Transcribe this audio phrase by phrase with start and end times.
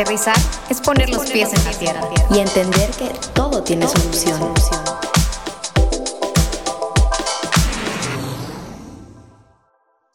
[0.00, 0.36] Aterrizar
[0.70, 2.00] es poner los pies en la tierra
[2.34, 4.40] y entender que todo tiene solución.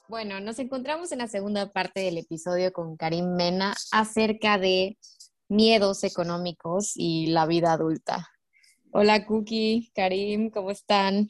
[0.07, 4.97] Bueno, nos encontramos en la segunda parte del episodio con Karim Mena acerca de
[5.49, 8.27] miedos económicos y la vida adulta.
[8.91, 11.29] Hola Cookie, Karim, ¿cómo están?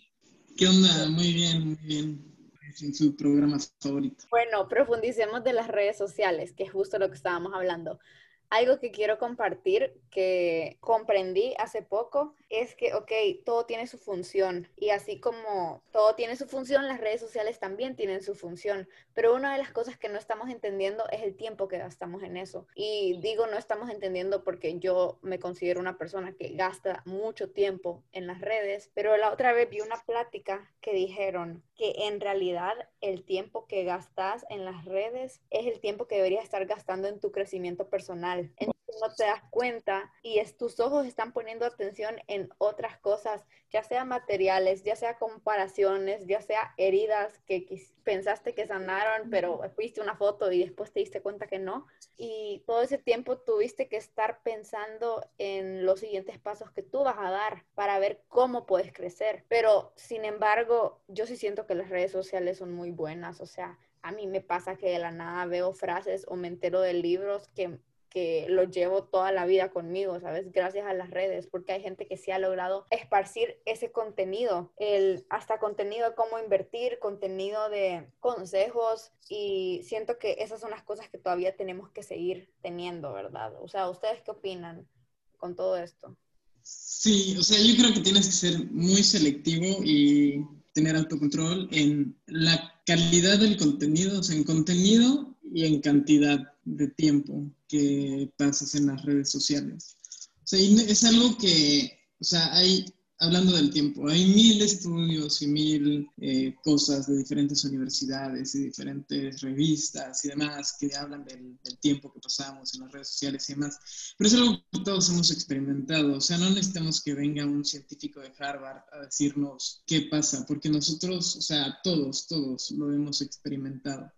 [0.56, 1.10] ¿Qué onda?
[1.10, 2.36] Muy bien, muy bien
[2.82, 4.26] en su programa favorito.
[4.30, 8.00] Bueno, profundicemos de las redes sociales, que es justo lo que estábamos hablando.
[8.50, 13.12] Algo que quiero compartir que comprendí hace poco es que, ok,
[13.46, 17.96] todo tiene su función y así como todo tiene su función, las redes sociales también
[17.96, 21.68] tienen su función, pero una de las cosas que no estamos entendiendo es el tiempo
[21.68, 22.68] que gastamos en eso.
[22.76, 28.04] Y digo no estamos entendiendo porque yo me considero una persona que gasta mucho tiempo
[28.12, 32.74] en las redes, pero la otra vez vi una plática que dijeron que en realidad
[33.02, 37.20] el tiempo que gastas en las redes es el tiempo que deberías estar gastando en
[37.20, 38.35] tu crecimiento personal.
[38.40, 43.46] Entonces no te das cuenta y es, tus ojos están poniendo atención en otras cosas,
[43.72, 47.66] ya sea materiales, ya sea comparaciones, ya sea heridas que
[48.04, 51.88] pensaste que sanaron, pero fuiste una foto y después te diste cuenta que no.
[52.18, 57.18] Y todo ese tiempo tuviste que estar pensando en los siguientes pasos que tú vas
[57.18, 59.44] a dar para ver cómo puedes crecer.
[59.50, 63.42] Pero, sin embargo, yo sí siento que las redes sociales son muy buenas.
[63.42, 66.80] O sea, a mí me pasa que de la nada veo frases o me entero
[66.80, 67.80] de libros que
[68.16, 70.50] que lo llevo toda la vida conmigo, ¿sabes?
[70.54, 75.26] Gracias a las redes, porque hay gente que sí ha logrado esparcir ese contenido, el,
[75.30, 81.10] hasta contenido de cómo invertir, contenido de consejos, y siento que esas son las cosas
[81.10, 83.52] que todavía tenemos que seguir teniendo, ¿verdad?
[83.62, 84.88] O sea, ¿ustedes qué opinan
[85.36, 86.16] con todo esto?
[86.62, 92.16] Sí, o sea, yo creo que tienes que ser muy selectivo y tener autocontrol en
[92.28, 98.76] la calidad del contenido, o sea, en contenido y en cantidad de tiempo que pasas
[98.76, 99.98] en las redes sociales.
[100.44, 102.86] O sea, es algo que, o sea, hay,
[103.20, 109.42] hablando del tiempo, hay mil estudios y mil eh, cosas de diferentes universidades y diferentes
[109.42, 113.54] revistas y demás que hablan del, del, tiempo que pasamos en las redes sociales y
[113.54, 113.80] demás.
[114.18, 116.18] Pero es algo que todos hemos experimentado.
[116.18, 120.70] O sea, no necesitamos que venga un científico de Harvard a decirnos qué pasa, porque
[120.70, 124.12] nosotros, o sea, todos, todos lo hemos experimentado.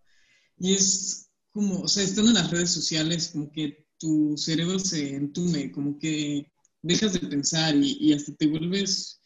[0.59, 1.26] Y es
[1.57, 5.97] como, o sea, estando en las redes sociales, como que tu cerebro se entume, como
[5.97, 6.51] que
[6.83, 9.19] dejas de pensar y, hasta te vuelves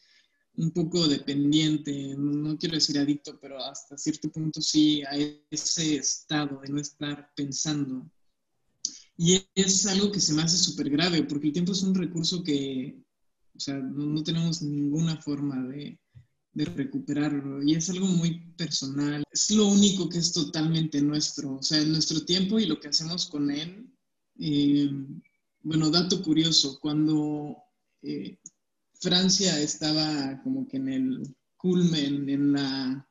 [0.54, 5.10] un poco dependiente, no, quiero decir adicto, pero hasta cierto punto sí a
[5.50, 8.10] ese estado de no estar pensando.
[9.18, 12.42] Y es algo que se me hace súper grave, porque el tiempo es un recurso
[12.42, 12.96] que,
[13.54, 16.00] o sea, no tenemos ninguna forma de,
[16.54, 19.24] de recuperarlo y es algo muy personal.
[19.32, 23.26] Es lo único que es totalmente nuestro, o sea, nuestro tiempo y lo que hacemos
[23.26, 23.90] con él.
[24.38, 24.90] Eh,
[25.62, 27.56] bueno, dato curioso, cuando
[28.02, 28.38] eh,
[29.00, 33.08] Francia estaba como que en el culmen, en, la,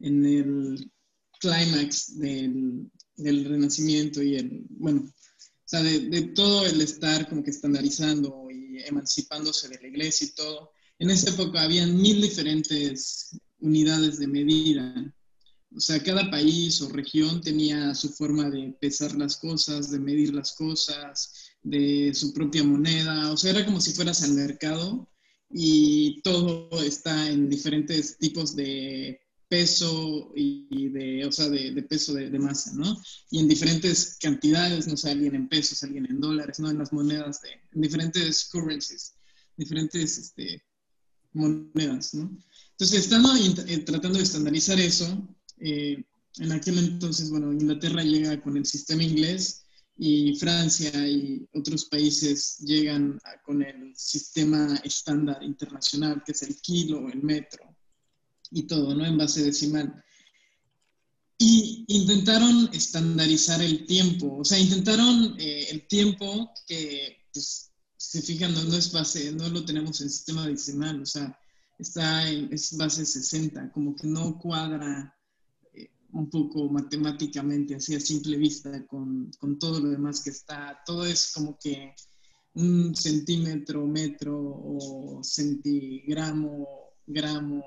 [0.00, 0.90] en el
[1.38, 7.42] clímax del, del, renacimiento y el, bueno, o sea, de, de todo el estar como
[7.42, 13.36] que estandarizando y emancipándose de la iglesia y todo, en esa época habían mil diferentes
[13.58, 15.12] unidades de medida.
[15.74, 20.32] O sea, cada país o región tenía su forma de pesar las cosas, de medir
[20.32, 23.32] las cosas, de su propia moneda.
[23.32, 25.10] O sea, era como si fueras al mercado
[25.50, 32.38] y todo está en diferentes tipos de peso y de, o sea, de, peso de,
[32.38, 32.96] masa, ¿no?
[33.32, 36.70] Y en diferentes cantidades, no sé, alguien en pesos, alguien en dólares, ¿no?
[36.70, 39.14] En las monedas, de, en diferentes currencies,
[39.56, 40.62] diferentes este,
[41.32, 42.30] monedas, ¿no?
[42.72, 45.28] Entonces, estando eh, tratando de estandarizar eso,
[45.58, 46.02] eh,
[46.38, 49.64] en aquel entonces, bueno, Inglaterra llega con el sistema inglés
[49.98, 57.08] y Francia y otros países llegan con el sistema estándar internacional, que es el kilo,
[57.08, 57.76] el metro
[58.50, 59.04] y todo, ¿no?
[59.04, 60.02] En base decimal.
[61.38, 67.71] Y intentaron estandarizar el tiempo, o sea, intentaron eh, el tiempo que, pues,
[68.02, 71.38] se fijan, no, es base, no lo tenemos en sistema decimal, o sea,
[71.78, 75.16] está en, es base 60, como que no cuadra
[75.72, 80.80] eh, un poco matemáticamente, así a simple vista, con, con, todo lo demás que está,
[80.84, 81.94] todo es como que
[82.54, 86.66] un centímetro, metro o centigramo,
[87.06, 87.62] gramo,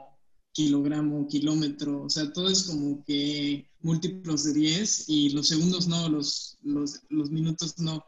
[0.52, 6.10] kilogramo, kilómetro, o sea, todo es como que múltiplos de 10 y los segundos no,
[6.10, 8.04] los, los, los minutos no.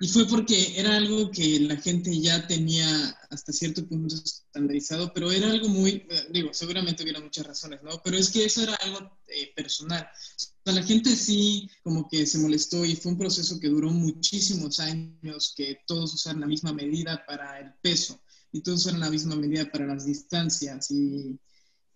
[0.00, 2.86] Y fue porque era algo que la gente ya tenía
[3.30, 8.00] hasta cierto punto estandarizado, pero era algo muy, digo, seguramente hubiera muchas razones, ¿no?
[8.04, 10.02] Pero es que eso era algo eh, personal.
[10.04, 13.90] O sea, la gente sí como que se molestó y fue un proceso que duró
[13.90, 18.20] muchísimos años, que todos usaran la misma medida para el peso
[18.52, 21.40] y todos usaran la misma medida para las distancias y,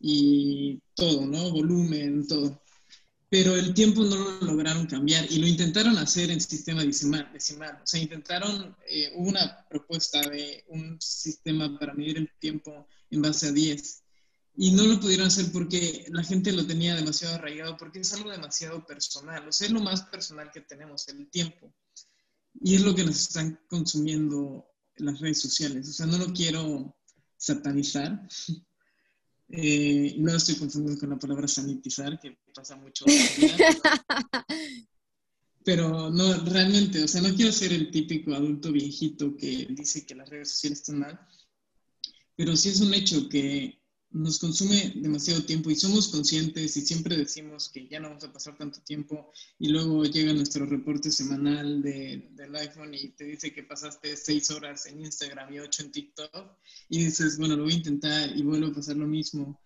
[0.01, 1.51] y todo, ¿no?
[1.53, 2.62] Volumen, todo
[3.33, 7.31] pero el tiempo no lo lograron cambiar y lo intentaron hacer en sistema decimal.
[7.33, 7.81] decimal.
[7.83, 13.47] O sea, intentaron, eh, una propuesta de un sistema para medir el tiempo en base
[13.47, 14.03] a 10
[14.59, 18.31] y no lo pudieron hacer porque la gente lo tenía demasiado arraigado, porque es algo
[18.31, 21.73] demasiado personal, o sea, es lo más personal que tenemos, el tiempo.
[22.61, 25.89] Y es lo que nos están consumiendo las redes sociales.
[25.89, 26.95] O sea, no lo quiero
[27.39, 28.29] satanizar,
[29.55, 33.05] Eh, no estoy confundiendo con la palabra sanitizar, que pasa mucho.
[35.65, 40.15] Pero no, realmente, o sea, no quiero ser el típico adulto viejito que dice que
[40.15, 41.21] las redes sociales están mal,
[42.35, 43.82] pero sí es un hecho que
[44.13, 48.33] nos consume demasiado tiempo y somos conscientes y siempre decimos que ya no vamos a
[48.33, 53.53] pasar tanto tiempo y luego llega nuestro reporte semanal de, del iPhone y te dice
[53.53, 57.73] que pasaste seis horas en Instagram y ocho en TikTok y dices, bueno, lo voy
[57.73, 59.61] a intentar y vuelvo a pasar lo mismo.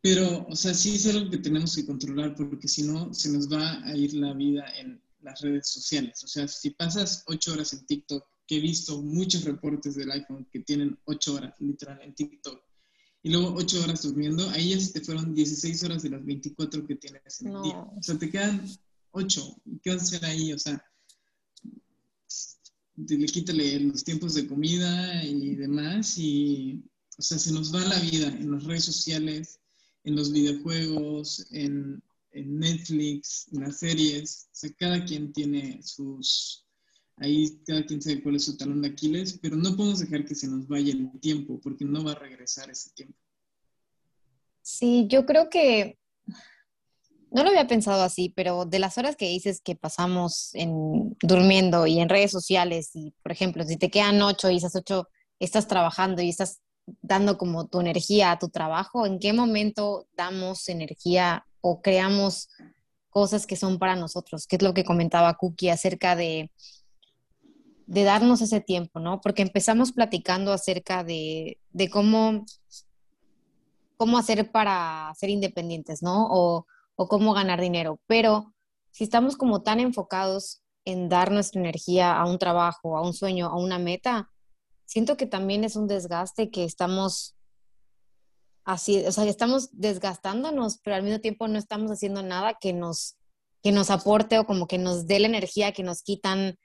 [0.00, 3.52] Pero, o sea, sí es algo que tenemos que controlar porque si no, se nos
[3.52, 6.22] va a ir la vida en las redes sociales.
[6.24, 10.48] O sea, si pasas ocho horas en TikTok, que he visto muchos reportes del iPhone
[10.50, 12.67] que tienen ocho horas literal en TikTok,
[13.22, 16.86] y luego 8 horas durmiendo, ahí ya se te fueron 16 horas de las 24
[16.86, 17.80] que tienes en el día.
[17.80, 18.64] O sea, te quedan
[19.10, 19.56] 8.
[19.66, 20.52] ¿Y qué vas a hacer ahí?
[20.52, 20.82] O sea,
[22.96, 26.82] le quítale los tiempos de comida y demás y,
[27.18, 29.60] o sea, se nos va la vida en las redes sociales,
[30.04, 34.48] en los videojuegos, en, en Netflix, en las series.
[34.52, 36.67] O sea, cada quien tiene sus,
[37.20, 40.34] ahí cada quien sabe cuál es su talón de Aquiles, pero no podemos dejar que
[40.34, 43.16] se nos vaya el tiempo, porque no va a regresar ese tiempo.
[44.62, 45.98] Sí, yo creo que
[47.30, 51.86] no lo había pensado así, pero de las horas que dices que pasamos en, durmiendo
[51.86, 55.68] y en redes sociales, y por ejemplo, si te quedan ocho y esas ocho estás
[55.68, 56.60] trabajando y estás
[57.02, 62.48] dando como tu energía a tu trabajo, ¿en qué momento damos energía o creamos
[63.10, 64.46] cosas que son para nosotros?
[64.46, 66.50] ¿Qué es lo que comentaba Cookie acerca de
[67.88, 69.22] de darnos ese tiempo, ¿no?
[69.22, 71.58] Porque empezamos platicando acerca de,
[71.90, 72.44] cómo,
[73.96, 76.26] cómo hacer para ser independientes, ¿no?
[76.30, 77.98] O, o cómo ganar dinero.
[78.06, 78.52] Pero
[78.90, 83.46] si estamos como tan enfocados en dar nuestra energía a un trabajo, a un sueño,
[83.46, 84.30] a una meta,
[84.84, 87.36] siento que también es un desgaste que estamos
[88.64, 93.16] así, o sea, estamos desgastándonos, pero al mismo tiempo no estamos haciendo nada que nos,
[93.62, 96.58] que nos aporte o como que nos dé la energía que nos quitan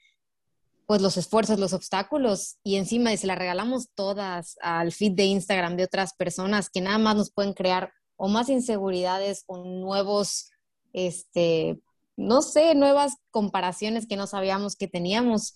[0.93, 5.75] pues los esfuerzos, los obstáculos y encima se las regalamos todas al feed de Instagram
[5.75, 10.51] de otras personas que nada más nos pueden crear o más inseguridades o nuevos,
[10.93, 11.81] este,
[12.15, 15.55] no sé, nuevas comparaciones que no sabíamos que teníamos.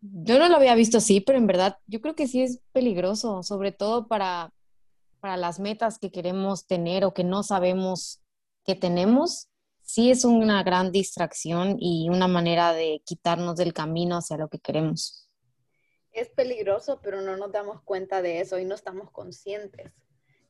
[0.00, 3.42] Yo no lo había visto así, pero en verdad yo creo que sí es peligroso,
[3.42, 4.50] sobre todo para,
[5.20, 8.22] para las metas que queremos tener o que no sabemos
[8.64, 9.50] que tenemos
[9.92, 14.58] sí es una gran distracción y una manera de quitarnos del camino hacia lo que
[14.58, 15.28] queremos.
[16.12, 19.92] Es peligroso, pero no nos damos cuenta de eso y no estamos conscientes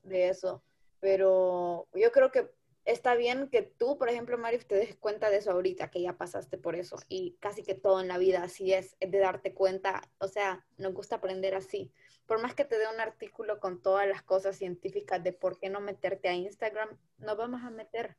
[0.04, 0.62] de eso.
[1.00, 2.52] Pero yo creo que
[2.84, 6.16] está bien que tú, por ejemplo, Marif, te des cuenta de eso ahorita, que ya
[6.16, 6.94] pasaste por eso.
[7.08, 10.02] Y casi que todo en la vida así es, es de darte cuenta.
[10.18, 11.92] O sea, nos gusta aprender así.
[12.26, 15.68] Por más que te dé un artículo con todas las cosas científicas de por qué
[15.68, 18.16] no meterte a Instagram, nos vamos a meter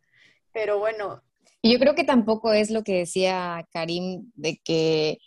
[0.53, 1.21] pero bueno.
[1.61, 5.17] Yo creo que tampoco es lo que decía Karim de que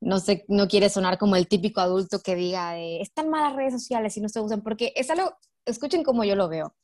[0.00, 4.16] no sé, no quiere sonar como el típico adulto que diga, están malas redes sociales
[4.16, 6.74] y no se usan, porque es algo, escuchen como yo lo veo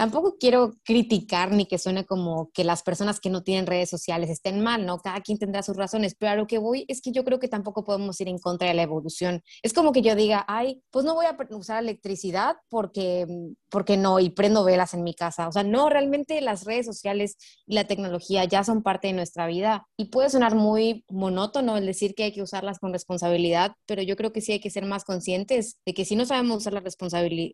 [0.00, 4.30] tampoco quiero criticar ni que suene como que las personas que no tienen redes sociales
[4.30, 4.96] estén mal, ¿no?
[4.96, 7.48] Cada quien tendrá sus razones, pero a lo que voy es que yo creo que
[7.48, 9.42] tampoco podemos ir en contra de la evolución.
[9.62, 13.26] Es como que yo diga, ay, pues no voy a usar electricidad porque,
[13.70, 15.48] porque no, y prendo velas en mi casa.
[15.48, 17.36] O sea, no, realmente las redes sociales
[17.66, 21.86] y la tecnología ya son parte de nuestra vida y puede sonar muy monótono el
[21.86, 24.84] decir que hay que usarlas con responsabilidad, pero yo creo que sí hay que ser
[24.84, 26.96] más conscientes de que si no sabemos usarlas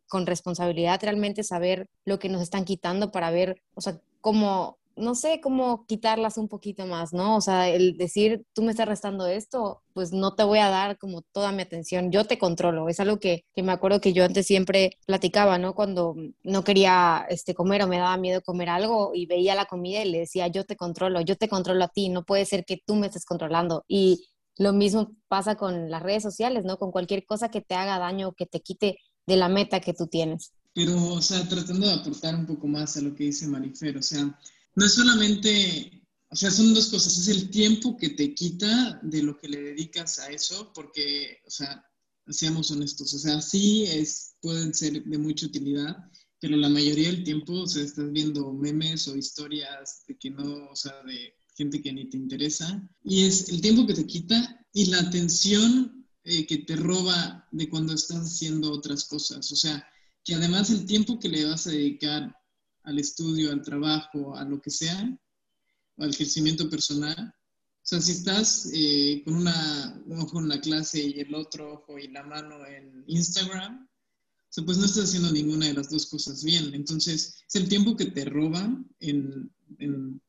[0.09, 5.15] con responsabilidad, realmente saber lo que nos están quitando para ver, o sea, cómo, no
[5.15, 7.37] sé, cómo quitarlas un poquito más, ¿no?
[7.37, 10.99] O sea, el decir, tú me estás restando esto, pues no te voy a dar
[10.99, 12.89] como toda mi atención, yo te controlo.
[12.89, 15.75] Es algo que, que me acuerdo que yo antes siempre platicaba, ¿no?
[15.75, 20.03] Cuando no quería este, comer o me daba miedo comer algo y veía la comida
[20.03, 22.83] y le decía, yo te controlo, yo te controlo a ti, no puede ser que
[22.85, 23.85] tú me estés controlando.
[23.89, 24.27] Y
[24.57, 26.79] lo mismo pasa con las redes sociales, ¿no?
[26.79, 30.07] Con cualquier cosa que te haga daño que te quite de la meta que tú
[30.07, 30.53] tienes.
[30.75, 34.03] Pero, o sea, tratando de aportar un poco más a lo que dice Marifer, o
[34.03, 34.39] sea,
[34.77, 39.23] no es solamente, o sea, son dos cosas, es el tiempo que te quita de
[39.23, 41.83] lo que le dedicas a eso, porque, o sea,
[42.29, 45.97] seamos honestos, o sea, sí es, pueden ser de mucha utilidad,
[46.41, 50.69] pero la mayoría del tiempo, o sea, estás viendo memes o historias de que no,
[50.71, 54.67] o sea, de gente que ni te interesa, y es el tiempo que te quita
[54.75, 59.89] y la atención eh, que te roba de cuando estás haciendo otras cosas, o sea,
[60.23, 62.37] que además el tiempo que le vas a dedicar
[62.87, 65.19] al estudio, al trabajo, a lo que sea,
[65.99, 67.35] al crecimiento personal,
[67.87, 71.75] o sea, si estás eh, con una, un ojo en la clase y el otro
[71.75, 75.89] ojo y la mano en Instagram, o sea, pues no estás haciendo ninguna de las
[75.89, 76.75] dos cosas bien.
[76.75, 79.53] Entonces, es el tiempo que te roba en,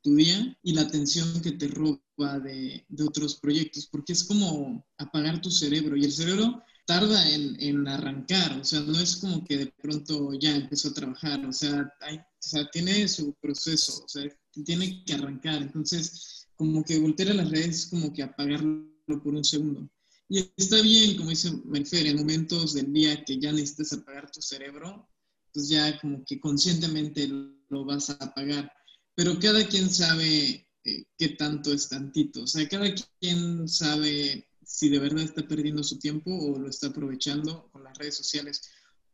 [0.04, 5.42] tu día y la atención que te roba de, otros proyectos, porque es como apagar
[5.42, 9.58] tu cerebro y el cerebro tarda en, en, arrancar, o sea, no es como que
[9.58, 14.08] de pronto ya empezó a trabajar, o sea, hay, o sea tiene su proceso, o
[14.08, 14.24] sea,
[14.66, 15.62] tiene que arrancar.
[15.62, 19.90] Entonces, como que voltear a las redes es como que apagarlo por un segundo.
[20.30, 24.42] Y está bien, como dice Merfer, en momentos del día que ya necesitas apagar tu
[24.42, 25.10] cerebro,
[25.54, 27.28] pues ya como que conscientemente
[27.70, 28.72] lo vas a apagar.
[29.14, 32.44] Pero cada quien sabe eh, qué tanto es tantito.
[32.44, 36.88] O sea, cada quien sabe si de verdad está perdiendo su tiempo o lo está
[36.88, 38.62] aprovechando con las redes sociales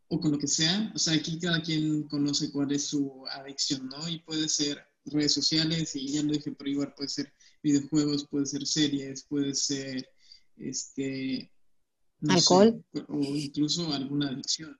[0.08, 0.90] o con lo que sea.
[0.94, 4.08] O sea, aquí cada quien conoce cuál es su adicción, ¿no?
[4.08, 7.32] Y puede ser redes sociales y ya lo dije, pero igual puede ser
[7.62, 10.08] videojuegos, puede ser series, puede ser
[10.56, 11.52] este
[12.28, 14.76] alcohol o incluso alguna adicción,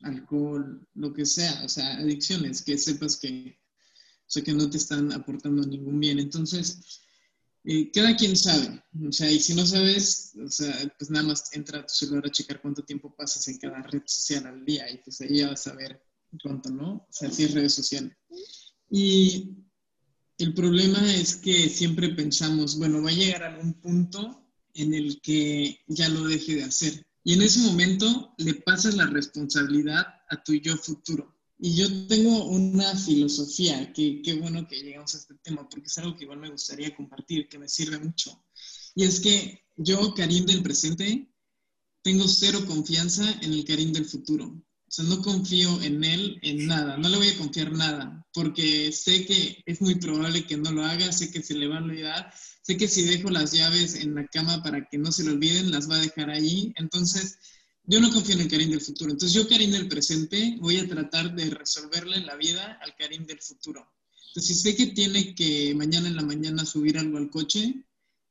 [0.00, 3.58] alcohol, lo que sea, o sea, adicciones que sepas que,
[4.20, 6.18] o sea, que no te están aportando ningún bien.
[6.18, 7.03] Entonces,
[7.64, 11.50] eh, cada quien sabe, o sea, y si no sabes, o sea, pues nada más
[11.52, 14.90] entra a tu celular a checar cuánto tiempo pasas en cada red social al día
[14.90, 16.02] y pues ahí ya vas a ver
[16.42, 16.96] cuánto, ¿no?
[16.96, 18.14] O sea, es redes sociales.
[18.90, 19.56] Y
[20.38, 25.80] el problema es que siempre pensamos, bueno, va a llegar algún punto en el que
[25.86, 27.06] ya lo deje de hacer.
[27.22, 31.33] Y en ese momento le pasas la responsabilidad a tu yo futuro.
[31.58, 35.98] Y yo tengo una filosofía, que qué bueno que llegamos a este tema, porque es
[35.98, 38.44] algo que igual me gustaría compartir, que me sirve mucho.
[38.94, 41.28] Y es que yo, Karim del presente,
[42.02, 44.46] tengo cero confianza en el Karim del futuro.
[44.46, 48.92] O sea, no confío en él en nada, no le voy a confiar nada, porque
[48.92, 51.82] sé que es muy probable que no lo haga, sé que se le va a
[51.82, 52.32] olvidar,
[52.62, 55.72] sé que si dejo las llaves en la cama para que no se le olviden,
[55.72, 56.72] las va a dejar allí.
[56.76, 57.38] Entonces,
[57.86, 59.10] yo no confío en el Karim del futuro.
[59.10, 63.40] Entonces, yo, Karim del presente, voy a tratar de resolverle la vida al Karim del
[63.40, 63.86] futuro.
[64.28, 67.84] Entonces, si sé que tiene que mañana en la mañana subir algo al coche,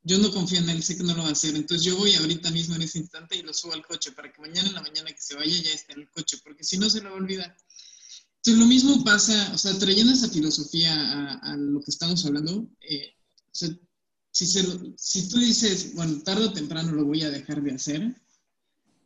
[0.03, 1.55] yo no confío en él, sé que no lo va a hacer.
[1.55, 4.41] Entonces yo voy ahorita mismo en ese instante y lo subo al coche para que
[4.41, 6.89] mañana en la mañana que se vaya ya esté en el coche, porque si no
[6.89, 7.55] se lo va a olvidar.
[8.37, 13.15] Entonces lo mismo pasa, o sea, trayendo esa filosofía a, lo que estamos hablando, eh,
[13.45, 13.69] o sea,
[14.31, 14.45] si,
[14.97, 18.21] si tú dices, bueno, tarde o temprano lo voy a dejar de hacer,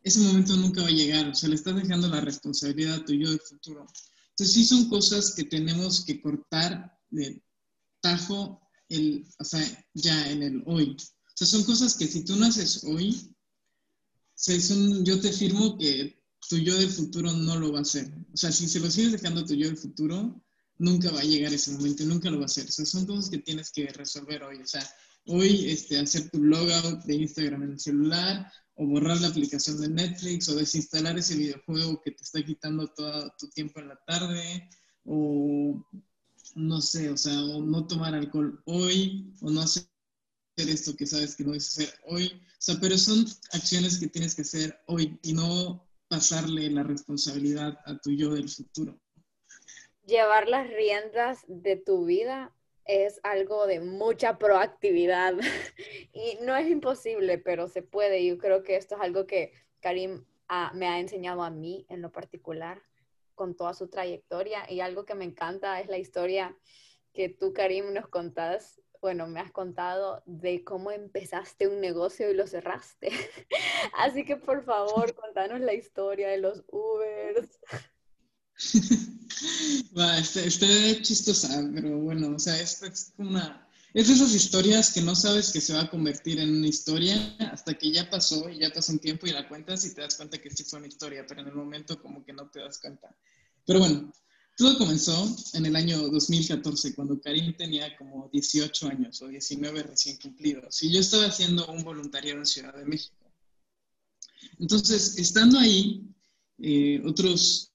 [0.02, 3.14] ese momento nunca va a llegar, o sea, le estás dejando la responsabilidad a tu
[3.14, 3.86] yo del futuro.
[4.30, 7.42] Entonces sí son cosas que tenemos que cortar de
[8.00, 9.60] tajo el, o sea,
[9.94, 10.96] ya en el hoy.
[10.98, 13.34] O sea, son cosas que si tú no haces hoy,
[14.34, 18.12] son, yo te firmo que tu yo del futuro no lo va a hacer.
[18.32, 20.40] O sea, si se lo sigues dejando a tu yo del futuro,
[20.78, 22.66] nunca va a llegar ese momento, nunca lo va a hacer.
[22.66, 24.58] O sea, son cosas que tienes que resolver hoy.
[24.58, 24.88] O sea,
[25.26, 29.88] hoy este, hacer tu logout de Instagram en el celular, o borrar la aplicación de
[29.88, 34.70] Netflix, o desinstalar ese videojuego que te está quitando todo tu tiempo en la tarde,
[35.04, 35.84] o
[36.54, 39.84] no sé, o sea, o no tomar alcohol hoy, o no hacer
[40.56, 42.26] esto que sabes que no debes hacer hoy.
[42.26, 47.78] O sea, pero son acciones que tienes que hacer hoy y no pasarle la responsabilidad
[47.84, 49.00] a tu yo del futuro.
[50.06, 52.54] Llevar las riendas de tu vida
[52.88, 55.34] es algo de mucha proactividad
[56.12, 58.26] y no es imposible, pero se puede.
[58.26, 62.02] Yo creo que esto es algo que Karim ah, me ha enseñado a mí en
[62.02, 62.82] lo particular
[63.34, 66.56] con toda su trayectoria y algo que me encanta es la historia
[67.12, 72.34] que tú, Karim, nos contás, bueno, me has contado de cómo empezaste un negocio y
[72.34, 73.10] lo cerraste.
[73.98, 77.60] Así que por favor, contanos la historia de los Ubers.
[79.96, 83.64] Va, este, este chistosa, pero bueno, o sea, es, es una...
[83.94, 87.36] Es de esas historias que no sabes que se va a convertir en una historia
[87.50, 90.16] hasta que ya pasó y ya pasó un tiempo y la cuentas y te das
[90.16, 92.78] cuenta que sí fue una historia, pero en el momento como que no te das
[92.78, 93.16] cuenta.
[93.64, 94.12] Pero bueno,
[94.58, 100.16] Todo comenzó en el año 2014, cuando Karim tenía como 18 años o 19 recién
[100.16, 100.82] cumplidos.
[100.82, 103.14] Y yo estaba haciendo un voluntariado en Ciudad de México.
[104.58, 106.02] Entonces, estando ahí,
[106.58, 107.67] eh, otros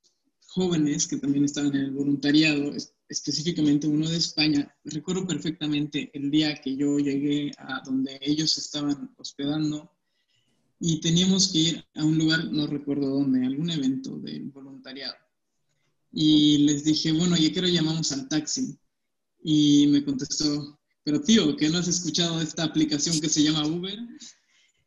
[0.53, 2.73] jóvenes que también estaban en el voluntariado,
[3.09, 9.13] específicamente uno de España, recuerdo perfectamente el día que yo llegué a donde ellos estaban
[9.17, 9.91] hospedando
[10.79, 15.15] y teníamos que ir a un lugar, no recuerdo dónde, algún evento del voluntariado.
[16.11, 18.77] Y les dije, bueno, ¿y a qué hora llamamos al taxi?
[19.43, 23.65] Y me contestó, pero tío, ¿qué no has escuchado de esta aplicación que se llama
[23.65, 23.97] Uber?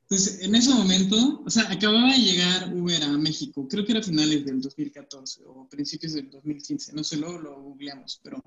[0.09, 4.03] Entonces, en ese momento, o sea, acababa de llegar Uber a México, creo que era
[4.03, 8.41] finales del 2014 o principios del 2015, no sé, luego lo googleamos, pero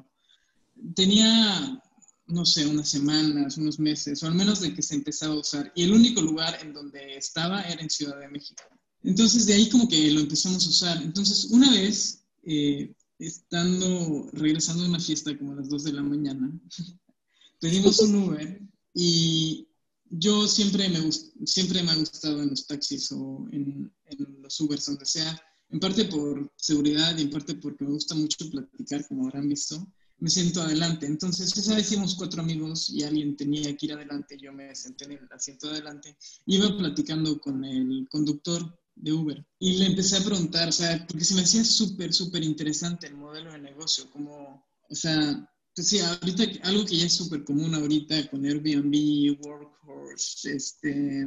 [0.95, 1.83] tenía,
[2.27, 5.69] no sé, unas semanas, unos meses, o al menos de que se empezaba a usar,
[5.75, 8.63] y el único lugar en donde estaba era en Ciudad de México.
[9.03, 11.01] Entonces, de ahí como que lo empezamos a usar.
[11.01, 16.03] Entonces, una vez, eh, estando, regresando a una fiesta como a las 2 de la
[16.03, 16.51] mañana,
[17.59, 18.61] pedimos un Uber
[18.93, 19.68] y
[20.09, 21.11] yo siempre me,
[21.45, 23.91] siempre me ha gustado en los taxis o en,
[24.41, 25.39] los Ubers, donde sea,
[25.69, 29.87] en parte por seguridad y en parte porque me gusta mucho platicar, como habrán visto,
[30.17, 31.05] me siento adelante.
[31.05, 35.05] Entonces, esa vez hicimos cuatro amigos y alguien tenía que ir adelante, yo me senté
[35.05, 40.23] en el asiento adelante, iba platicando con el conductor de Uber y le empecé a
[40.25, 44.65] preguntar, o sea, porque se me hacía súper, súper interesante el modelo de negocio, como,
[44.89, 45.49] o sea,
[45.81, 51.25] Sí, ahorita algo que ya es súper común ahorita con Airbnb, Workhorse, este,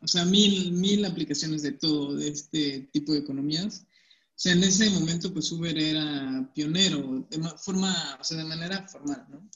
[0.00, 3.84] o sea, mil, mil aplicaciones de todo, de este tipo de economías.
[3.84, 8.88] O sea, en ese momento, pues Uber era pionero, de forma, o sea, de manera
[8.88, 9.48] formal, ¿no?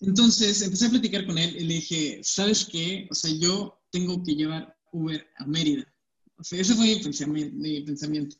[0.00, 3.08] Entonces, empecé a platicar con él y le dije, ¿sabes qué?
[3.10, 5.90] O sea, yo tengo que llevar Uber a Mérida.
[6.36, 7.56] O sea, ese fue mi pensamiento.
[7.56, 8.36] Mi pensamiento.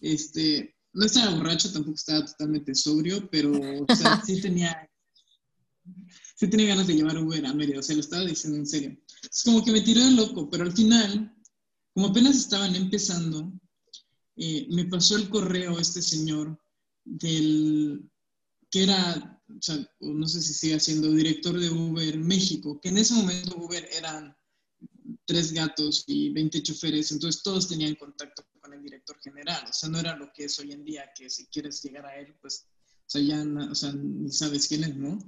[0.00, 3.52] Este, no estaba borracho, tampoco estaba totalmente sobrio, pero
[4.24, 4.90] sí tenía
[6.36, 8.96] sí tenía ganas de llevar Uber a Mérida, o sea, lo estaba diciendo en serio.
[9.22, 11.34] Es como que me tiró de loco, pero al final,
[11.94, 13.52] como apenas estaban empezando,
[14.36, 16.58] eh, me pasó el correo este señor
[17.04, 18.10] del
[18.70, 22.98] que era, o sea, no sé si sigue siendo director de Uber México, que en
[22.98, 24.36] ese momento Uber eran
[25.24, 28.44] tres gatos y 20 choferes, entonces todos tenían contacto
[28.76, 31.46] el director general, o sea, no era lo que es hoy en día, que si
[31.46, 32.66] quieres llegar a él, pues,
[33.06, 35.18] o sea, ya, o sea, ni sabes quién es, ¿no?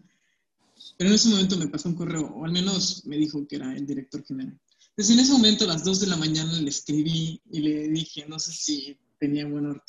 [0.97, 3.75] Pero en ese momento me pasó un correo, o al menos me dijo que era
[3.75, 4.59] el director general.
[4.91, 8.27] Entonces, en ese momento, a las 2 de la mañana, le escribí y le dije,
[8.29, 9.81] no sé si tenía buena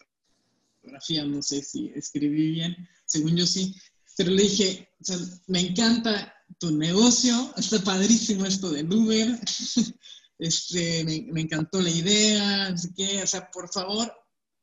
[0.81, 3.75] ortografía, no sé si escribí bien, según yo sí,
[4.17, 5.17] pero le dije, o sea,
[5.47, 9.39] me encanta tu negocio, está padrísimo esto del Uber,
[10.39, 14.11] este, me, encantó la idea, así que, o sea, por favor,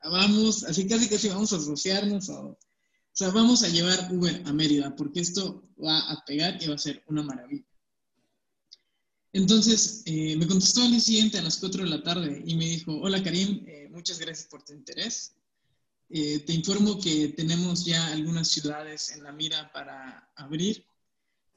[0.02, 2.58] vamos, así casi sí, vamos a asociarnos, o,
[3.12, 6.78] sea, vamos a llevar Uber a Mérida, porque esto va a pegar y va a
[6.78, 7.64] ser una maravilla.
[9.32, 12.64] Entonces, eh, me contestó al día siguiente a las 4 de la tarde y me
[12.64, 15.34] dijo, hola Karim, eh, muchas gracias por tu interés.
[16.08, 20.86] Eh, te informo que tenemos ya algunas ciudades en la mira para abrir.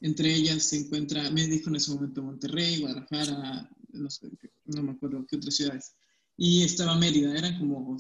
[0.01, 5.38] Entre ellas se encuentra, me dijo en ese momento Monterrey, Guadalajara, no, me acuerdo qué
[5.38, 5.95] otras ciudades.
[6.38, 7.97] Y estaba Mérida, eran como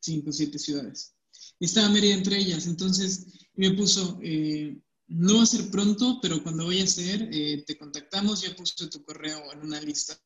[0.00, 1.14] cinco o siete ciudades.
[1.60, 4.78] Estaba Mérida entre ellas, entonces me puso, eh,
[5.08, 8.86] no va a ser pronto, pero cuando vaya a ser, eh, te contactamos, ya puse
[8.88, 10.18] tu correo en una lista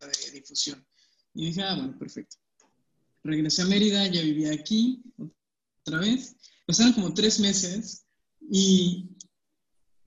[0.00, 0.86] de difusión.
[1.34, 2.36] Y dije, ah, bueno, perfecto.
[3.22, 5.02] Regresé a Mérida, ya vivía aquí
[5.82, 6.36] otra vez.
[6.66, 8.06] Pasaron como tres meses
[8.50, 9.15] y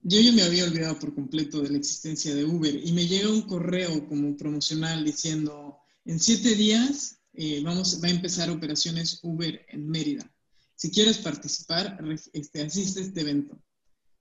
[0.02, 3.28] yo ya me había olvidado por completo de la existencia de Uber y me llega
[3.28, 9.64] un correo como promocional diciendo, en siete días eh, vamos, va a empezar operaciones Uber
[9.68, 10.32] en Mérida.
[10.74, 11.98] Si quieres participar,
[12.32, 13.62] este, asiste a este evento.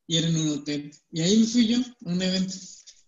[0.06, 0.92] Y era en un hotel.
[1.12, 2.56] Y ahí me fui yo, un evento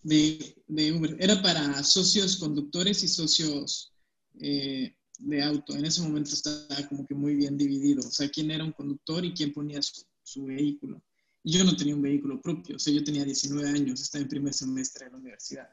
[0.04, 1.18] de, de, Uber.
[1.20, 3.92] Era para socios conductores y socios
[4.40, 5.76] eh, de auto.
[5.76, 8.08] En ese momento estaba como que muy bien dividido.
[8.08, 9.82] O sea, quién era un conductor y quién ponía
[10.24, 11.04] su vehículo
[11.44, 14.54] yo no tenía un vehículo propio, o sea, yo tenía 19 años, estaba en primer
[14.54, 15.70] semestre de la universidad.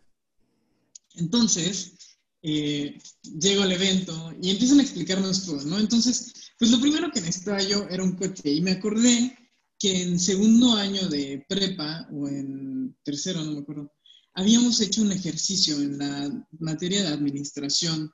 [1.16, 1.94] Entonces,
[2.42, 5.78] eh, llego al evento y empiezan a explicarnos todo, ¿no?
[5.78, 9.36] Entonces, pues lo primero que necesitaba yo era un coche y me acordé
[9.78, 13.92] que en segundo año de prepa o en tercero, no me acuerdo,
[14.34, 18.10] habíamos hecho un ejercicio en la materia de administración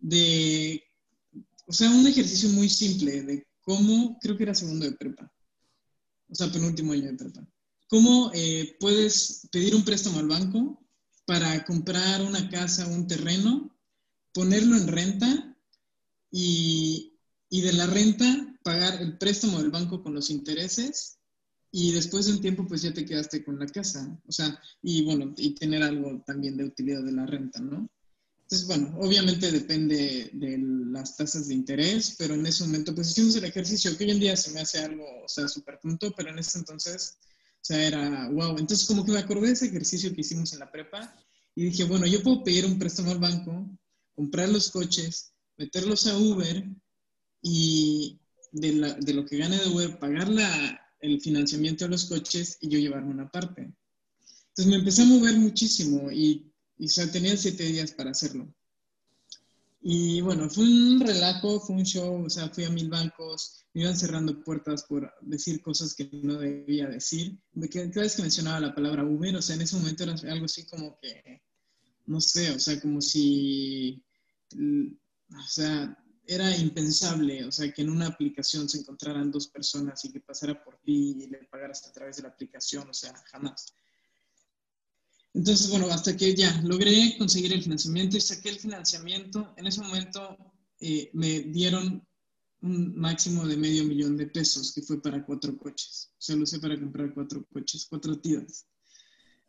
[0.00, 0.82] de,
[1.66, 5.32] o sea, un ejercicio muy simple de cómo, creo que era segundo de prepa,
[6.28, 7.46] o sea, penúltimo año de prepa.
[7.88, 10.84] ¿Cómo eh, puedes pedir un préstamo al banco
[11.24, 13.74] para comprar una casa un terreno,
[14.32, 15.56] ponerlo en renta
[16.30, 17.14] y,
[17.50, 21.18] de la renta pagar el préstamo del banco con los intereses
[21.70, 25.02] y después de un tiempo pues ya te quedaste con la casa, o sea, y
[25.04, 27.88] bueno, y tener algo también de utilidad de la renta, ¿no?
[28.50, 30.58] Entonces, bueno, obviamente depende de
[30.90, 34.20] las tasas de interés, pero en ese momento pues hicimos el ejercicio que hoy en
[34.20, 37.86] día se me hace algo, o sea, súper punto, pero en ese entonces, o sea,
[37.86, 38.56] era wow.
[38.56, 41.14] Entonces como que me acordé de ese ejercicio que hicimos en la prepa
[41.54, 43.68] y dije, bueno, yo puedo pedir un préstamo al banco,
[44.14, 46.64] comprar los coches, meterlos a Uber
[47.42, 48.18] y
[48.52, 50.28] de, lo que gane de Uber pagar
[51.00, 53.74] el financiamiento de los coches y yo llevarme una parte.
[54.48, 56.47] Entonces me empecé a mover muchísimo y,
[56.78, 58.52] y tenía siete días para hacerlo.
[59.80, 63.82] Y bueno, fue un relajo, fue un show, o sea, fui a mil bancos, me
[63.82, 67.38] iban cerrando puertas por decir cosas que no debía decir.
[67.72, 70.66] Cada vez que mencionaba la palabra Uber, o sea, en ese momento era algo así
[70.66, 71.42] como que
[72.08, 74.02] no sé, o sea, como si,
[74.54, 80.12] o sea, era impensable, o sea, que en una aplicación se encontraran dos personas y
[80.12, 83.74] que pasara por ti y le pagaras a través de la aplicación, o sea, jamás.
[85.34, 89.82] Entonces, bueno, hasta que ya logré conseguir el financiamiento y saqué el financiamiento, en ese
[89.82, 90.36] momento
[90.80, 92.06] eh, me dieron
[92.60, 96.10] un máximo de medio millón de pesos, que fue para cuatro coches.
[96.12, 98.66] O sea, lo usé para comprar cuatro coches, cuatro tidas.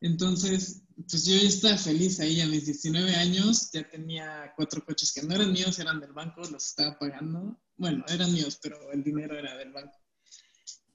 [0.02, 5.12] Entonces, pues yo ya estaba feliz ahí a mis 19 años, ya tenía cuatro coches
[5.12, 7.60] que no eran míos, eran del banco, los estaba pagando.
[7.76, 9.98] Bueno, eran míos, pero el dinero era del banco.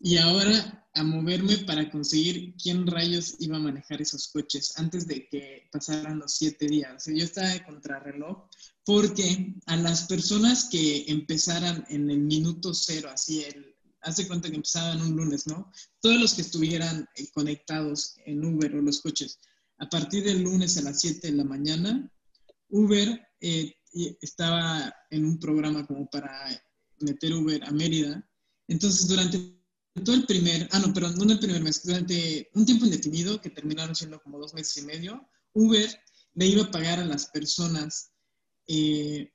[0.05, 5.27] Y ahora a moverme para conseguir quién rayos iba a manejar esos coches antes de
[5.31, 7.07] que pasaran los siete días.
[7.07, 8.47] Yo estaba de contrarreloj
[8.85, 14.57] porque a las personas que empezaran en el minuto cero, así el hace cuenta que
[14.57, 15.73] empezaban un lunes, ¿no?
[16.01, 19.41] Todos los que estuvieran eh, conectados en Uber o los coches,
[19.79, 22.13] a partir del lunes a las 7 de la mañana,
[22.69, 23.75] Uber eh,
[24.21, 26.63] estaba en un programa como para
[27.01, 28.23] meter Uber a Mérida.
[28.69, 29.64] Entonces, durante
[30.03, 33.51] todo el primer, ah, no, pero no el primer mes, durante un tiempo indefinido, que
[33.51, 35.89] terminaron siendo como dos meses y medio, Uber
[36.35, 38.11] le iba a pagar a las personas,
[38.67, 39.31] eh,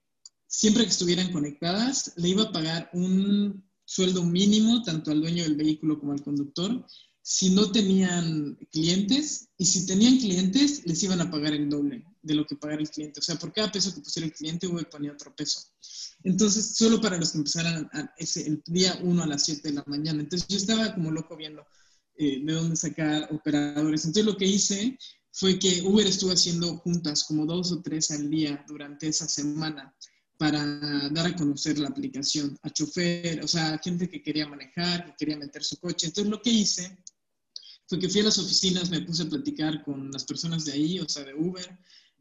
[0.47, 5.55] siempre que estuvieran conectadas, le iba a pagar un sueldo mínimo tanto al dueño del
[5.55, 6.85] vehículo como al conductor
[7.21, 12.35] si no tenían clientes y si tenían clientes les iban a pagar el doble de
[12.35, 13.19] lo que pagara el cliente.
[13.19, 15.61] O sea, por cada peso que pusiera el cliente, Uber ponía otro peso.
[16.23, 19.83] Entonces, solo para los que empezaran ese, el día 1 a las 7 de la
[19.87, 20.21] mañana.
[20.21, 21.65] Entonces, yo estaba como loco viendo
[22.15, 24.05] eh, de dónde sacar operadores.
[24.05, 24.97] Entonces, lo que hice
[25.31, 29.95] fue que Uber estuvo haciendo juntas como dos o tres al día durante esa semana
[30.37, 30.65] para
[31.09, 35.15] dar a conocer la aplicación a chofer, o sea, a gente que quería manejar, que
[35.19, 36.07] quería meter su coche.
[36.07, 36.97] Entonces lo que hice
[37.89, 40.99] fue que fui a las oficinas, me puse a platicar con las personas de ahí,
[40.99, 41.67] o sea, de Uber,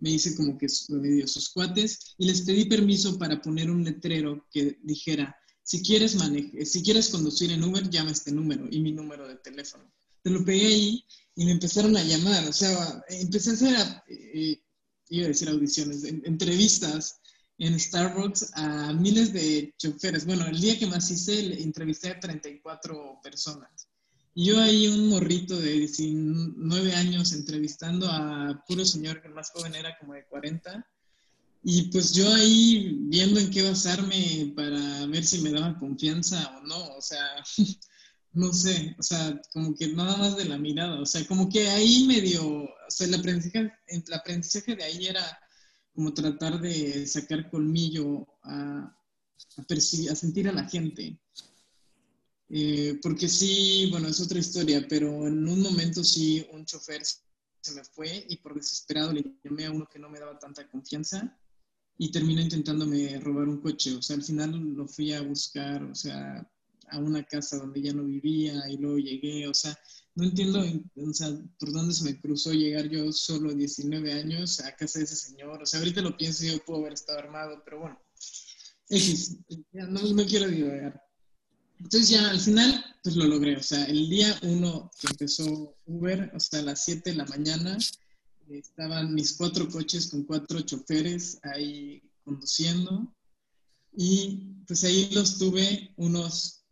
[0.01, 3.85] me hice como que me dio sus cuates y les pedí permiso para poner un
[3.85, 6.17] letrero que dijera, si quieres,
[6.65, 9.93] si quieres conducir en Uber, llama este número y mi número de teléfono.
[10.23, 11.05] Te lo pegué ahí
[11.37, 14.63] y me empezaron a llamar, o sea, empecé a hacer, eh,
[15.11, 17.21] iba a decir audiciones, entrevistas
[17.59, 20.25] en Starbucks a miles de choferes.
[20.25, 23.88] Bueno, el día que más hice, entrevisté a 34 personas.
[24.41, 29.75] Yo ahí un morrito de 19 años entrevistando a puro señor que el más joven
[29.75, 30.87] era como de 40.
[31.65, 36.67] Y pues yo ahí viendo en qué basarme para ver si me daba confianza o
[36.69, 36.97] no.
[36.97, 37.19] O sea,
[38.33, 41.01] no sé, o sea, como que nada más de la mirada.
[41.01, 45.37] O sea, como que ahí medio, o sea, el aprendizaje, el aprendizaje de ahí era
[45.93, 48.97] como tratar de sacar colmillo a,
[49.57, 51.19] a, sentir a la gente.
[52.51, 57.73] Eh, porque sí, bueno, es otra historia, pero en un momento sí un chofer se
[57.75, 61.39] me fue y por desesperado le llamé a uno que no me daba tanta confianza
[61.99, 63.95] y terminó intentándome robar un coche.
[63.95, 66.49] O sea, al final lo fui a buscar, o sea,
[66.91, 69.77] a una casa donde ya no vivía y luego llegué, o sea,
[70.15, 74.75] no entiendo o sea, por dónde se me cruzó llegar yo solo 19 años a
[74.75, 75.63] casa de ese señor.
[75.63, 78.01] O sea, ahorita lo pienso y yo puedo haber estado armado, pero bueno,
[79.73, 81.08] no, quiero divagar.
[81.79, 83.57] Entonces ya al final, pues lo logré.
[83.57, 87.25] O sea, el día uno que empezó Uber, o sea, a las 7 de la
[87.27, 87.79] mañana,
[88.49, 93.15] estaban mis cuatro coches con cuatro choferes ahí conduciendo.
[93.97, 96.65] Y pues ahí los tuve unos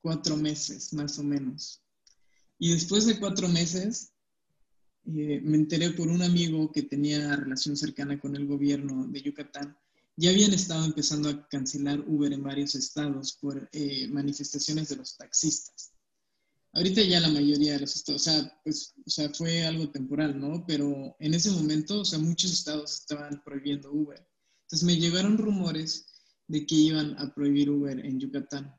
[0.00, 1.82] cuatro meses, más o menos.
[2.58, 4.12] Y después de cuatro meses,
[5.06, 9.76] eh, me enteré por un amigo que tenía relación cercana con el gobierno de Yucatán.
[10.16, 15.16] Ya habían estado empezando a cancelar Uber en varios estados por eh, manifestaciones de los
[15.16, 15.92] taxistas.
[16.74, 20.38] Ahorita ya la mayoría de los estados, o sea, pues, o sea, fue algo temporal,
[20.38, 20.64] ¿no?
[20.66, 24.26] Pero en ese momento, o sea, muchos estados estaban prohibiendo Uber.
[24.62, 26.06] Entonces me llegaron rumores
[26.48, 28.74] de que iban a prohibir Uber en Yucatán.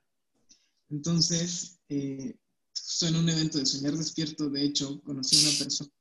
[0.89, 2.36] Entonces, eh,
[3.02, 5.91] en un evento de Soñar Despierto, de hecho, conocí a una persona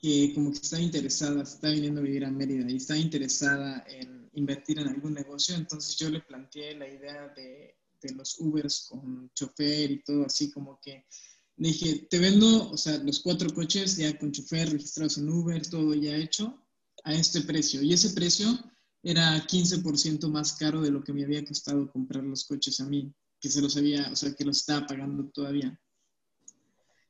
[0.00, 4.23] que como que estaba interesada, estaba viniendo a vivir a Mérida y estaba interesada en
[4.34, 9.30] invertir en algún negocio, entonces yo le planteé la idea de, de los Ubers con
[9.34, 11.06] chofer y todo así como que
[11.56, 15.64] le dije, te vendo, o sea, los cuatro coches ya con chofer registrados en Uber,
[15.68, 16.60] todo ya hecho,
[17.04, 17.80] a este precio.
[17.82, 18.46] Y ese precio
[19.02, 23.14] era 15% más caro de lo que me había costado comprar los coches a mí,
[23.40, 25.78] que se los había, o sea, que los estaba pagando todavía.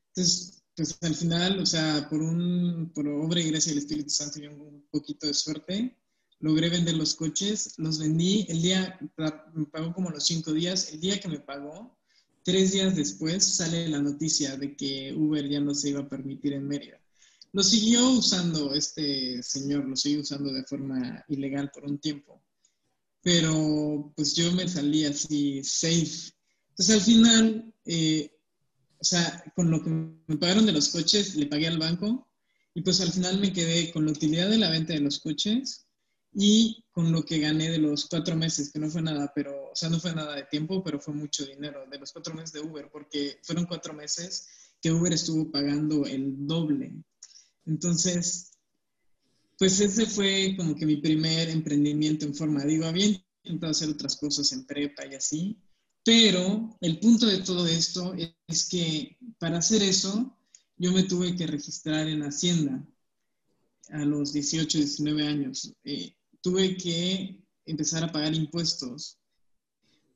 [0.09, 4.39] Entonces, pues al final, o sea, por, un, por obra y gracia del Espíritu Santo
[4.39, 5.97] y un poquito de suerte,
[6.39, 8.99] logré vender los coches, los vendí, el día,
[9.53, 11.97] me pagó como los cinco días, el día que me pagó,
[12.43, 16.53] tres días después sale la noticia de que Uber ya no se iba a permitir
[16.53, 17.01] en Mérida.
[17.51, 22.43] Lo siguió usando este señor, lo siguió usando de forma ilegal por un tiempo,
[23.21, 26.33] pero pues yo me salí así safe.
[26.69, 28.29] Entonces al final, eh,
[28.99, 32.27] o sea, con lo que me pagaron de los coches, le pagué al banco
[32.73, 35.84] y pues al final me quedé con la utilidad de la venta de los coches
[36.37, 39.75] y con lo que gané de los cuatro meses, que no fue nada, pero, o
[39.75, 42.59] sea, no fue nada de tiempo, pero fue mucho dinero, de los cuatro meses de
[42.59, 44.47] Uber, porque fueron cuatro meses
[44.81, 46.93] que Uber estuvo pagando el doble.
[47.65, 48.51] Entonces,
[49.57, 54.17] pues ese fue como que mi primer emprendimiento en forma, digo, había intentado hacer otras
[54.17, 55.57] cosas en prepa y así,
[56.03, 58.13] pero el punto de todo esto
[58.47, 60.37] es que para hacer eso,
[60.77, 62.85] yo me tuve que registrar en Hacienda
[63.89, 65.73] a los 18, 19 años.
[65.83, 66.15] Eh,
[66.45, 69.17] tuve que empezar a pagar impuestos,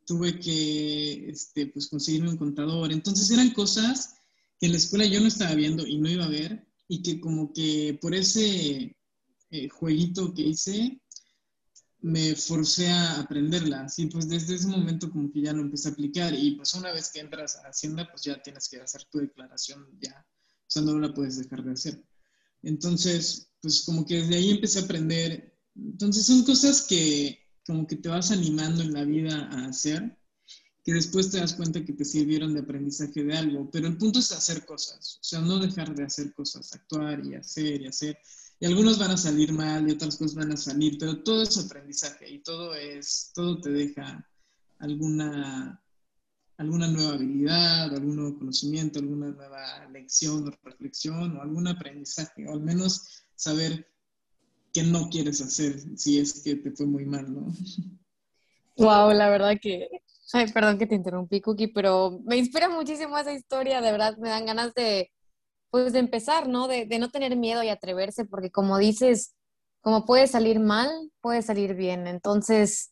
[0.05, 2.91] tuve que este, pues, conseguirme un contador.
[2.91, 4.13] Entonces eran cosas
[4.59, 7.19] que en la escuela yo no estaba viendo y no iba a ver y que
[7.19, 8.95] como que por ese
[9.49, 11.01] eh, jueguito que hice
[12.01, 15.93] me forcé a aprenderlas y pues desde ese momento como que ya lo empecé a
[15.93, 19.17] aplicar y pues una vez que entras a Hacienda pues ya tienes que hacer tu
[19.17, 22.03] declaración ya, o sea, no la puedes dejar de hacer.
[22.61, 27.95] Entonces, pues como que desde ahí empecé a aprender entonces son cosas que como que
[27.95, 30.17] te vas animando en la vida a hacer,
[30.83, 34.19] que después te das cuenta que te sirvieron de aprendizaje de algo, pero el punto
[34.19, 38.17] es hacer cosas, o sea, no dejar de hacer cosas, actuar y hacer y hacer.
[38.59, 41.57] Y algunos van a salir mal y otras cosas van a salir, pero todo es
[41.57, 44.27] aprendizaje y todo es, todo te deja
[44.79, 45.81] alguna,
[46.57, 52.53] alguna nueva habilidad, algún nuevo conocimiento, alguna nueva lección o reflexión o algún aprendizaje, o
[52.53, 53.87] al menos saber
[54.73, 57.53] qué no quieres hacer si es que te fue muy mal, ¿no?
[58.77, 59.89] Wow, la verdad que,
[60.33, 64.29] ay, perdón que te interrumpí, Cookie, pero me inspira muchísimo esa historia, de verdad me
[64.29, 65.11] dan ganas de,
[65.69, 66.67] pues, de empezar, ¿no?
[66.67, 69.35] De, de no tener miedo y atreverse, porque como dices,
[69.81, 70.89] como puede salir mal,
[71.21, 72.07] puede salir bien.
[72.07, 72.91] Entonces,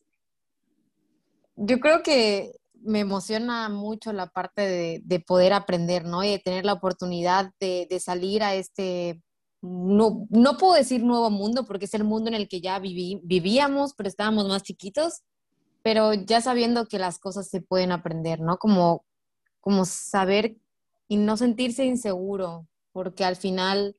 [1.56, 6.22] yo creo que me emociona mucho la parte de, de poder aprender, ¿no?
[6.22, 9.22] Y de tener la oportunidad de, de salir a este
[9.60, 13.94] no, no puedo decir nuevo mundo porque es el mundo en el que ya vivíamos,
[13.94, 15.22] pero estábamos más chiquitos,
[15.82, 18.58] pero ya sabiendo que las cosas se pueden aprender, ¿no?
[18.58, 19.04] Como,
[19.60, 20.56] como saber
[21.08, 23.96] y no sentirse inseguro, porque al final,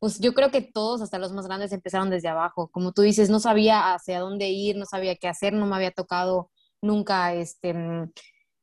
[0.00, 2.68] pues yo creo que todos, hasta los más grandes, empezaron desde abajo.
[2.68, 5.90] Como tú dices, no sabía hacia dónde ir, no sabía qué hacer, no me había
[5.90, 7.74] tocado nunca este,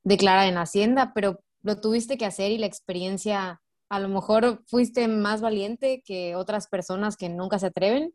[0.03, 5.07] declarar en Hacienda, pero lo tuviste que hacer y la experiencia a lo mejor fuiste
[5.07, 8.13] más valiente que otras personas que nunca se atreven,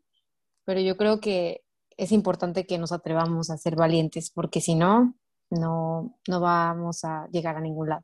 [0.65, 1.63] pero yo creo que
[1.97, 5.15] es importante que nos atrevamos a ser valientes, porque si no,
[5.49, 8.03] no, no vamos a llegar a ningún lado.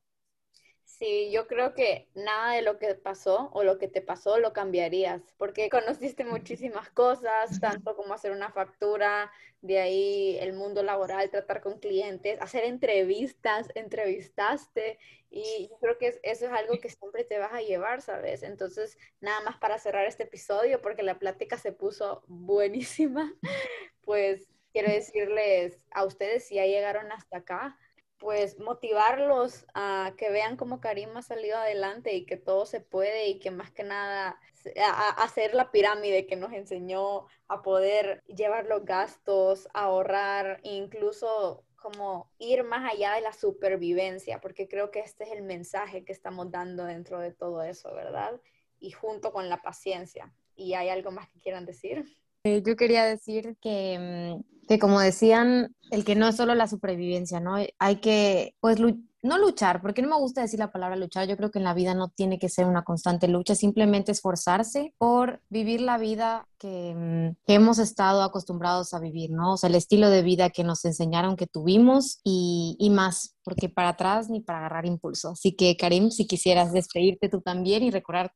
[1.00, 4.52] Sí, yo creo que nada de lo que pasó o lo que te pasó lo
[4.52, 9.32] cambiarías, porque conociste muchísimas cosas, tanto como hacer una factura,
[9.62, 14.98] de ahí el mundo laboral, tratar con clientes, hacer entrevistas, entrevistaste,
[15.30, 18.42] y yo creo que eso es algo que siempre te vas a llevar, ¿sabes?
[18.42, 23.32] Entonces, nada más para cerrar este episodio, porque la plática se puso buenísima,
[24.04, 27.78] pues quiero decirles a ustedes si ya llegaron hasta acá,
[28.20, 33.28] pues motivarlos a que vean cómo Karim ha salido adelante y que todo se puede
[33.28, 34.40] y que más que nada
[35.18, 42.64] hacer la pirámide que nos enseñó a poder llevar los gastos, ahorrar, incluso como ir
[42.64, 46.84] más allá de la supervivencia, porque creo que este es el mensaje que estamos dando
[46.86, 48.42] dentro de todo eso, ¿verdad?
[48.80, 50.34] Y junto con la paciencia.
[50.56, 52.04] ¿Y hay algo más que quieran decir?
[52.44, 56.68] Eh, yo quería decir que, mm, que, como decían, el que no es solo la
[56.68, 57.56] supervivencia, ¿no?
[57.80, 58.80] Hay que, pues,
[59.24, 61.74] no luchar, porque no me gusta decir la palabra luchar, yo creo que en la
[61.74, 66.94] vida no tiene que ser una constante lucha, simplemente esforzarse por vivir la vida que,
[66.96, 69.54] mm, que, hemos estado acostumbrados a vivir, ¿no?
[69.54, 73.70] O sea, el estilo de vida que nos enseñaron que tuvimos y, y, más, porque
[73.70, 75.32] para atrás ni para agarrar impulso.
[75.32, 78.32] Así que, Karim, si quisieras despedirte tú también y recordar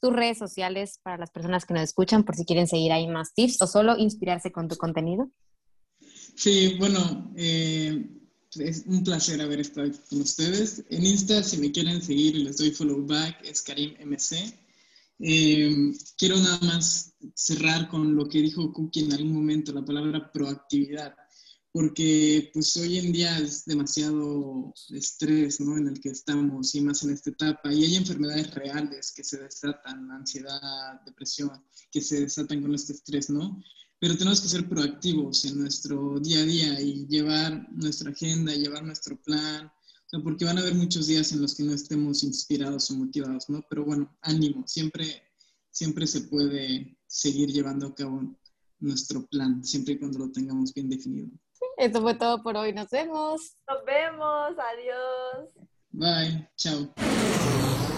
[0.00, 3.32] tus redes sociales para las personas que nos escuchan, por si quieren seguir ahí más
[3.34, 5.30] tips o solo inspirarse con tu contenido.
[6.36, 8.10] Sí, bueno, eh,
[8.58, 10.84] es un placer haber estado con ustedes.
[10.90, 14.54] En Insta, si me quieren seguir y les doy follow back, es KarimMC.
[15.18, 20.30] Eh, quiero nada más cerrar con lo que dijo Cookie en algún momento, la palabra
[20.30, 21.14] proactividad,
[21.72, 25.78] porque pues hoy en día es demasiado estrés, ¿no?
[25.78, 29.38] En el que estamos y más en esta etapa y hay enfermedades reales que se
[29.38, 31.50] desatan, ansiedad, depresión,
[31.90, 33.58] que se desatan con este estrés, ¿no?
[33.98, 38.84] Pero tenemos que ser proactivos en nuestro día a día y llevar nuestra agenda, llevar
[38.84, 39.70] nuestro plan,
[40.22, 43.64] porque van a haber muchos días en los que no estemos inspirados o motivados, ¿no?
[43.68, 45.22] Pero bueno, ánimo, siempre,
[45.70, 48.36] siempre se puede seguir llevando a cabo
[48.78, 51.28] nuestro plan, siempre y cuando lo tengamos bien definido.
[51.78, 53.56] Eso fue todo por hoy, nos vemos.
[53.68, 55.50] Nos vemos, adiós.
[55.90, 57.95] Bye, chao.